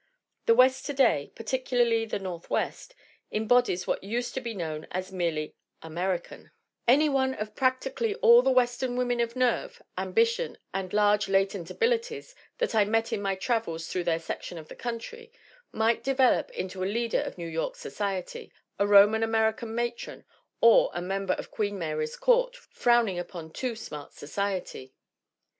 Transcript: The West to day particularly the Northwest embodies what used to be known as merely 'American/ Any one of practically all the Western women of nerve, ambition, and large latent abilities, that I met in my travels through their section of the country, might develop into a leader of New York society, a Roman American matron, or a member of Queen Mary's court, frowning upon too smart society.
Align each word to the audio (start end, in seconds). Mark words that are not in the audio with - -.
The 0.47 0.55
West 0.55 0.87
to 0.87 0.93
day 0.93 1.31
particularly 1.35 2.05
the 2.05 2.17
Northwest 2.17 2.95
embodies 3.31 3.85
what 3.85 4.03
used 4.03 4.33
to 4.33 4.41
be 4.41 4.55
known 4.55 4.87
as 4.89 5.11
merely 5.11 5.53
'American/ 5.83 6.49
Any 6.87 7.07
one 7.07 7.35
of 7.35 7.53
practically 7.53 8.15
all 8.15 8.41
the 8.41 8.49
Western 8.49 8.95
women 8.95 9.19
of 9.19 9.35
nerve, 9.35 9.79
ambition, 9.99 10.57
and 10.73 10.91
large 10.91 11.29
latent 11.29 11.69
abilities, 11.69 12.33
that 12.57 12.73
I 12.73 12.83
met 12.83 13.13
in 13.13 13.21
my 13.21 13.35
travels 13.35 13.89
through 13.89 14.05
their 14.05 14.17
section 14.17 14.57
of 14.57 14.69
the 14.69 14.75
country, 14.75 15.31
might 15.71 16.03
develop 16.03 16.49
into 16.49 16.83
a 16.83 16.89
leader 16.89 17.21
of 17.21 17.37
New 17.37 17.47
York 17.47 17.75
society, 17.75 18.51
a 18.79 18.87
Roman 18.87 19.21
American 19.21 19.75
matron, 19.75 20.25
or 20.61 20.89
a 20.95 21.01
member 21.03 21.33
of 21.33 21.51
Queen 21.51 21.77
Mary's 21.77 22.15
court, 22.15 22.55
frowning 22.55 23.19
upon 23.19 23.51
too 23.53 23.75
smart 23.75 24.13
society. 24.13 24.95